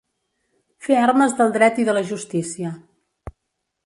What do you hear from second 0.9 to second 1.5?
armes